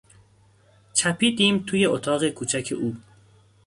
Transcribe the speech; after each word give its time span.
چپیدیم 0.93 1.59
توی 1.67 1.85
اتاق 1.85 2.29
کوچک 2.29 2.73
او 2.81 2.95